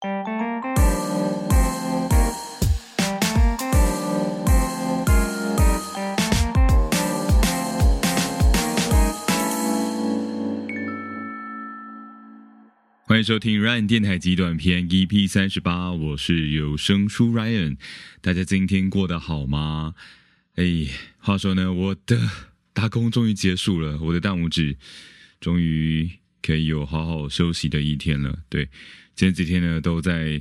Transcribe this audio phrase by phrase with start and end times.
[0.00, 0.10] 欢
[13.18, 17.76] 迎收听 Ryan 电台集短篇 EP 三十八，我是有声书 Ryan。
[18.20, 19.94] 大家今天过得好吗？
[20.54, 20.86] 哎，
[21.18, 22.16] 话说呢，我的
[22.72, 24.76] 打工终于结束了，我的大拇指
[25.40, 26.08] 终于
[26.40, 28.44] 可以有好好休息的一天了。
[28.48, 28.68] 对，
[29.18, 30.40] 前几天呢都在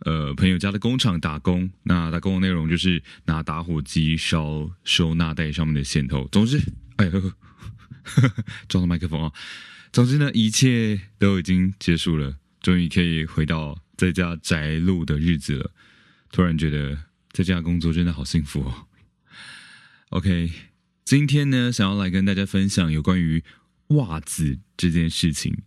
[0.00, 6.28] 呃朋友家的工厂打工，那打工的内容就是拿打火机烧收纳袋上面的线头。
[6.30, 6.60] 总之，
[6.96, 7.32] 哎呦，
[8.68, 9.32] 撞到麦克风啊！
[9.90, 15.72] 总之呢，一切都已经结束了，终于可以回到在家宅录的日子了。
[16.30, 18.86] 突然觉得在家工作真的好幸福哦。
[20.10, 20.52] OK，
[21.06, 23.42] 今天呢，想要来跟大家分享有关于
[23.88, 25.62] 袜子这件事情。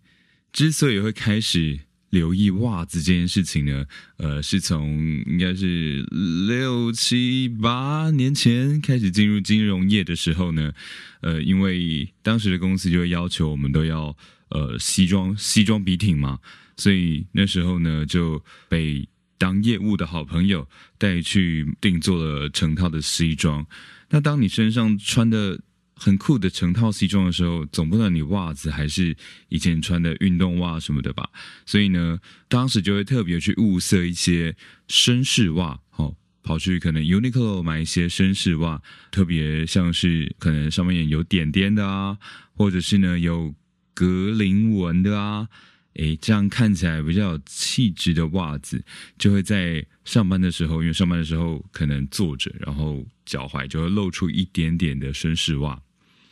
[0.52, 1.80] 之所以会开始。
[2.13, 3.84] 留意袜子这件事情呢，
[4.17, 6.05] 呃，是从应该是
[6.48, 10.72] 六七八年前开始进入金融业的时候呢，
[11.22, 14.16] 呃，因为当时的公司就会要求我们都要
[14.50, 16.38] 呃西装西装笔挺嘛，
[16.78, 20.67] 所以那时候呢就被当业务的好朋友
[21.00, 23.66] 带去定做了成套的西装。
[24.11, 25.59] 那当你身上穿的。
[26.04, 29.16] 很酷的成套西装的时候，总不能你袜子还是
[29.48, 31.30] 以前穿的运动袜什么的吧？
[31.66, 34.54] 所以呢，当时就会特别去物色一些
[34.90, 38.81] 绅士袜，哦，跑去可能 Uniqlo 买一些绅士袜，
[39.12, 42.18] 特别像是可能上面有点点的啊，
[42.54, 43.56] 或者是呢有
[43.94, 45.48] 格林纹的啊，
[45.94, 48.84] 诶，这样看起来比较有气质的袜子，
[49.18, 55.81] 就会在上班的时候，因为上班的时候可能坐着，然后脚踝就会露出一点点的绅士袜。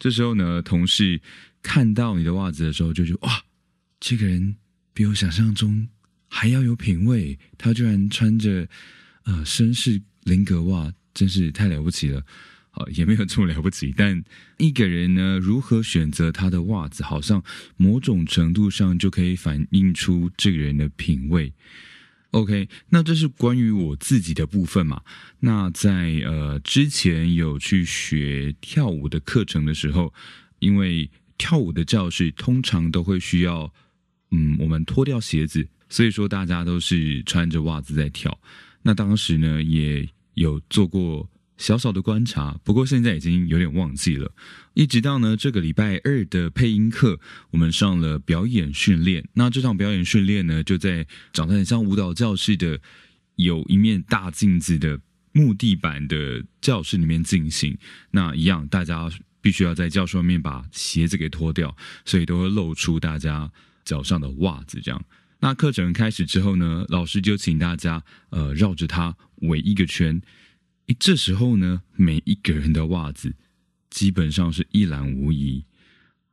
[0.01, 1.21] 这时候呢，同事
[1.61, 3.43] 看到你的袜子的时候，就觉得哇，
[3.99, 4.55] 这个人
[4.95, 5.87] 比我想象中
[6.27, 7.37] 还要有品味。
[7.55, 8.67] 他居然穿着
[9.25, 12.25] 呃绅士菱格袜，真是太了不起了。
[12.71, 13.93] 好，也没有这么了不起。
[13.95, 14.23] 但
[14.57, 17.43] 一个人呢，如何选择他的袜子，好像
[17.77, 21.53] 某种程度上就可以反映出这个人的品味。
[22.31, 25.01] OK，那这是关于我自己的部分嘛？
[25.39, 30.13] 那在呃之前有去学跳舞的课程的时候，
[30.59, 33.73] 因为跳舞的教室通常都会需要，
[34.31, 38.39] 嗯，我们脱掉鞋子，所以说大家都是穿着袜子在跳。
[38.81, 41.29] 那当时呢，也有做过。
[41.61, 44.33] 小小的观察，不过现在已经有点忘记了。
[44.73, 47.19] 一直到呢这个礼拜二的配音课，
[47.51, 49.29] 我们上了表演训练。
[49.35, 52.79] 那这场表演训练呢，就在长得很像舞蹈教室的
[53.35, 54.99] 有一面大镜子的
[55.33, 57.77] 木地板的教室里面进行。
[58.09, 59.07] 那一样，大家
[59.39, 63.51] 必须要在教室外面把鞋子给脱掉，所以都会露出大家
[63.85, 64.81] 脚上的袜子。
[64.81, 65.05] 这样，
[65.39, 70.19] 那课程开始之后呢，老师就请大家呃绕着它围一个圈。
[70.99, 73.33] 这时候呢，每一个人的袜子
[73.89, 75.63] 基本上是一览无遗，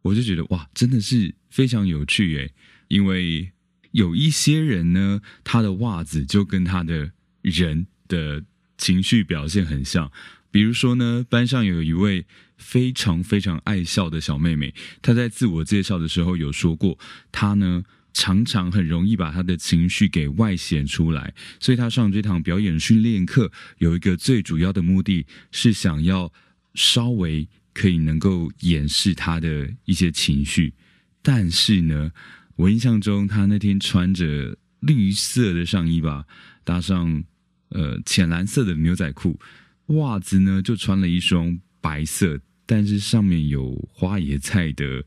[0.02, 2.52] 我就觉得哇，真的是非常有趣诶。
[2.88, 3.52] 因为
[3.92, 8.44] 有一些人呢，他的袜子就跟他的人的
[8.76, 10.10] 情绪表现很像。
[10.50, 12.26] 比如说呢，班上有一位
[12.56, 16.98] 非常非常爱笑的小妹妹，她在自我介绍的时候有说过，
[17.30, 17.84] 她呢。
[18.20, 26.32] 常常很容易把他的情绪给外显出来，所以他上这堂表演训练课有一个最主要的目的是想要
[26.74, 30.74] 稍微可以能够掩饰他的一些情绪。
[31.22, 32.10] 但是呢，
[32.56, 36.24] 我印象中他那天穿着绿色的上衣吧，
[36.64, 37.22] 搭上
[37.68, 39.38] 呃浅蓝色的牛仔裤，
[39.86, 42.40] 袜子呢就穿了一双白色。
[42.66, 45.04] 但是上面有花椰菜的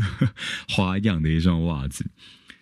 [0.68, 2.04] 花样的一双袜子，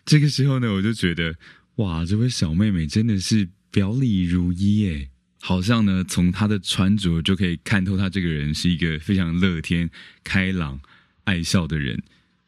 [0.07, 1.35] 这个时候呢，我就觉得
[1.77, 5.09] 哇，这位小妹妹真的是表里如一耶，
[5.41, 9.91] 好像呢从她的穿着就可以看透她这个人是一个非常乐天、
[10.23, 10.79] 开朗、
[11.25, 12.03] 爱笑的人，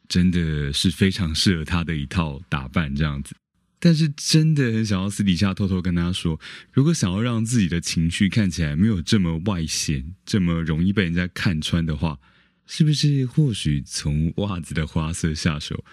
[0.08, 3.34] 真的是非常适合她的一套打扮这样子。
[3.78, 6.40] 但是真的很想要私底下偷偷跟她说，
[6.72, 12.18] 如果想要让自己的情绪看起来没有这么外显，这么容易被人家看穿的话，
[12.66, 15.84] 是不是或许从袜子的花色下手，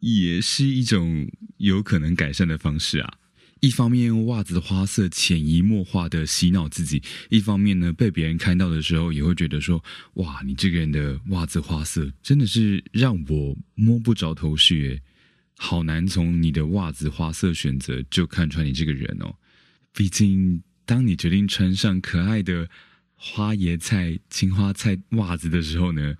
[0.00, 3.14] 也是一种有可能改善的方式啊？
[3.60, 15.02] 一方面用袜子的花色潜移默化的洗脑自己，一方面呢被别人看到的时候，也会觉得说，哇，你这个人的袜子花色真的是让我摸不着头绪诶。
[15.56, 19.34] 好难从你的袜子花色选择就看穿你这个人哦。
[19.92, 22.66] 毕竟，当你决定穿上可爱的
[23.14, 26.14] 花椰菜、青花菜袜子的时候呢，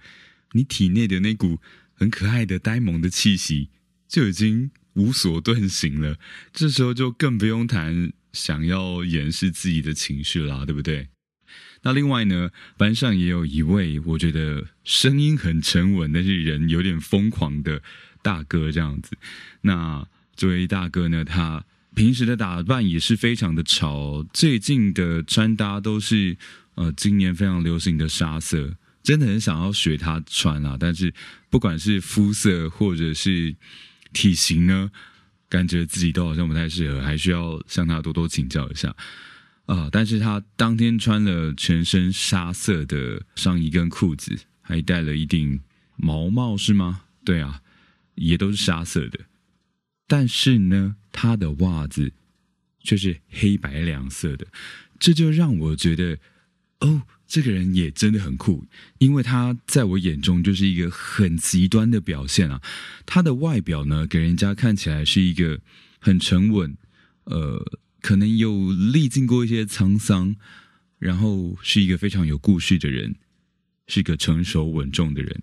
[0.52, 1.58] 你体内的那股
[2.00, 3.68] 很可爱的呆萌的气息
[4.08, 6.16] 就已经无所遁形了，
[6.50, 11.08] 这时候就更不用谈想要掩饰自己的情绪啦，对不对？
[11.82, 17.82] 那另外呢，班上也有一位我觉得声音很沉稳，但是人有点疯狂的
[18.22, 19.12] 大哥这样子。
[19.60, 21.64] 那这位大哥呢，他
[21.94, 26.36] 平时的打扮也是非常的潮，最近的穿搭都是
[26.76, 30.76] 呃今年非常流行的沙色，真的很想要学他穿啊。
[30.78, 31.12] 但是
[31.48, 33.54] 不管是肤色或者是
[34.12, 34.90] 体型呢，
[35.48, 38.94] 感觉自己都好像不太适合，还需要向他多多请教一下。
[39.66, 39.88] 啊！
[39.92, 45.60] 但是他当天穿了全身沙色的上衣跟裤子，还戴了一顶
[45.94, 47.02] 毛帽，是吗？
[47.24, 47.62] 对啊，
[48.16, 49.20] 也都是沙色的。
[50.08, 52.12] 但是呢，他的袜子
[52.80, 54.48] 却是黑白两色的，
[54.98, 56.18] 这就让我觉得，
[56.80, 58.66] 哦，这个人也真的很酷，
[58.98, 62.60] 因为他在我眼中就是一个很极端的表现啊。
[63.06, 65.60] 他的外表呢，给人家看起来是一个
[65.98, 66.76] 很沉稳，
[67.24, 67.78] 呃。
[68.02, 70.34] 可能有历经过一些沧桑，
[70.98, 73.16] 然后是一个非常有故事的人，
[73.88, 75.42] 是一个成熟稳重的人。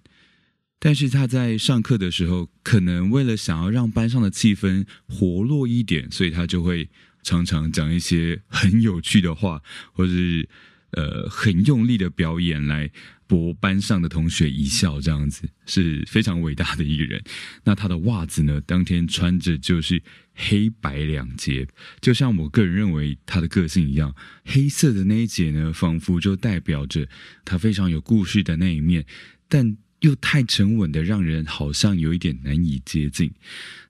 [0.80, 6.90] 但是他在上课的时候，可能为了想要让班上的气氛活络一点，所以他就会
[7.22, 9.62] 常常讲一些很有趣的话，
[9.94, 10.50] 或者是
[10.92, 12.92] 呃很用力的表演来。
[13.30, 17.22] 博班上的同学一笑，这样子是非常伟大的一个人。
[17.66, 18.62] 那他的袜子呢？
[18.62, 20.02] 当天穿着就是
[20.34, 21.68] 黑白两节，
[22.00, 24.16] 就像我个人认为他的个性一样。
[24.46, 27.06] 黑色的那一节呢，仿佛就代表着
[27.44, 29.06] 他非常有故事的那一面，
[29.50, 29.76] 但
[30.08, 33.32] 又太沉稳的，让人好像有一点难以接近。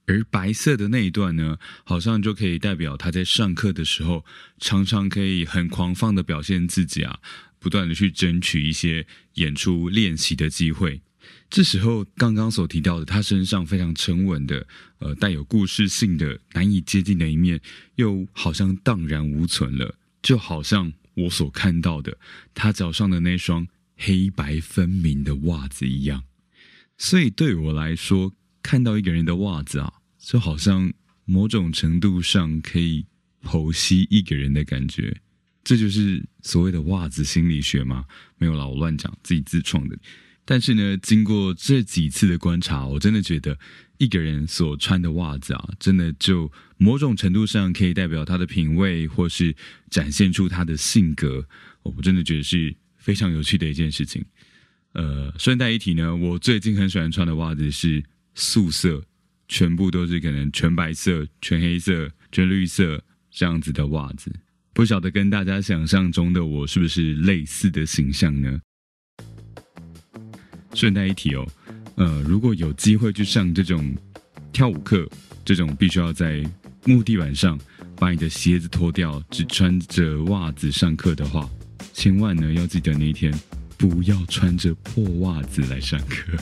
[0.05, 4.25] 而白色的那一段呢，好像就可以代表他在上课的时候，
[4.57, 7.19] 常常可以很狂放的表现自己啊。
[7.59, 11.01] 不断的去争取一些演出练习的机会，
[11.49, 14.65] 这时候刚刚所提到的他身上非常沉稳的，
[14.99, 17.59] 呃，带有故事性的难以接近的一面，
[17.95, 22.15] 又好像荡然无存了，就好像我所看到的
[22.53, 23.67] 他脚上的那双
[23.97, 26.23] 黑白分明的袜子一样。
[26.97, 28.33] 所以对我来说，
[28.63, 30.94] 看到一个人的袜子啊，就好像
[31.25, 33.05] 某种程度上可以
[33.44, 35.21] 剖析一个人的感觉。
[35.63, 38.05] 这就是所谓的袜子心理学吗？
[38.38, 39.97] 没有啦，我乱讲，自己自创的。
[40.45, 43.59] 但是呢，经过这几次的观察，我真的觉得
[43.97, 49.53] 一个人所穿的袜子啊，真的就某种程度上可以代表他的品味，或是
[49.89, 51.45] 展现出他的性格。
[51.83, 52.73] 我真的觉得是
[53.07, 54.21] 非常有趣的一件事情。
[54.92, 58.04] 呃，顺带一提呢，我最近很喜欢穿的袜子是
[58.36, 59.01] 素色，
[59.48, 63.01] 全部都是可能全白色、全黑色、全绿色
[63.31, 64.30] 这样子的袜子。
[64.74, 68.59] 不晓得跟大家想象中的我是不是类似的形象呢？
[70.74, 71.48] 顺带一提哦，
[71.95, 73.95] 呃，如果有机会去上这种
[74.51, 75.07] 跳舞课，
[75.45, 76.44] 这种必须要在
[76.83, 77.57] 木地板上
[77.95, 81.50] 把你的鞋子脱掉，只穿着袜子上课的话，
[81.97, 83.33] 千万呢要记得那一天
[83.75, 86.38] 不要穿着破袜子来上课。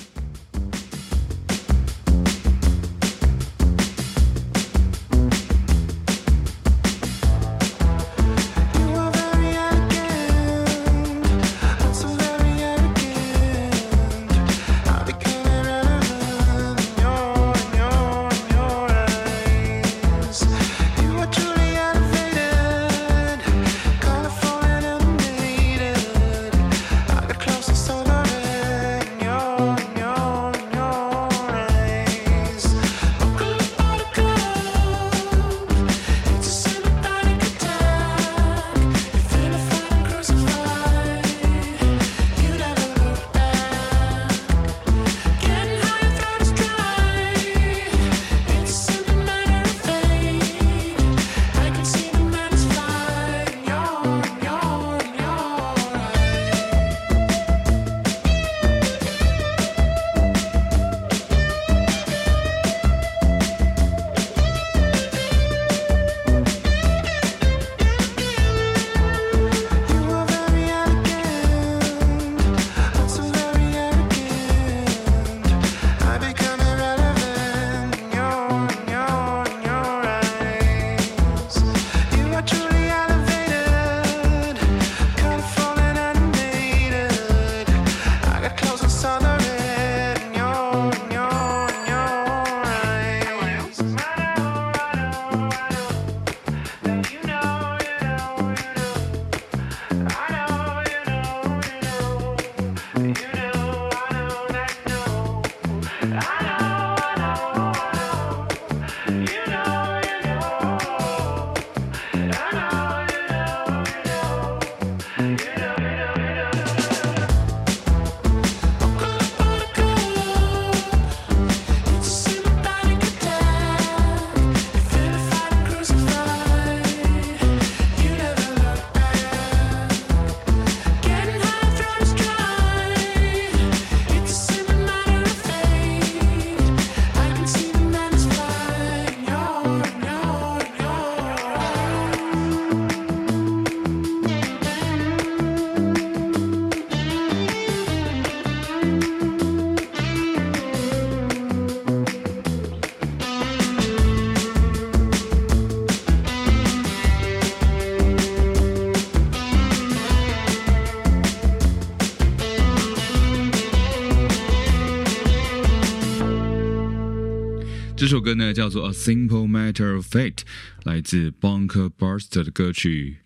[168.06, 170.36] 这首歌呢叫做《A Simple Matter of Fate》，
[170.84, 173.18] 来自 Bunker Buster 的歌曲。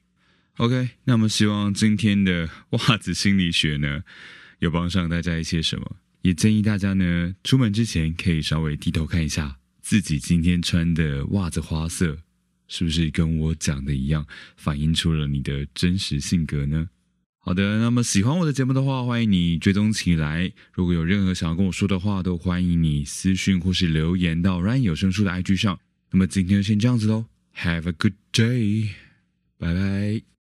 [0.56, 4.04] OK，那么希望今天的袜子心理学呢，
[4.60, 5.98] 有帮上大家一些什么？
[6.22, 12.20] 也建议大家呢，出门之前可以稍微低头看一下自己今天穿的袜子花色，
[12.70, 16.88] 是不是跟我讲的一样，反映出了你的真实性格呢？
[17.42, 20.52] 好的，那么喜欢我的节目的话，欢迎你追踪起来。
[20.74, 25.80] 如果有任何想要跟我说的话，都欢迎你私讯或是留言到 Ryan 有声书的 IG 上。
[26.12, 28.90] 那么今天就先这样子喽，Have a good day，
[29.58, 30.39] 拜拜。